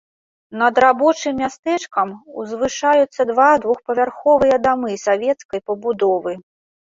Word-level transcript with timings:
Над 0.61 0.79
рабочым 0.83 1.33
мястэчкам 1.41 2.13
узвышаюцца 2.43 3.21
два 3.31 3.47
двухпавярховыя 3.65 4.57
дамы 4.65 4.91
савецкай 5.05 5.59
пабудовы. 5.69 6.33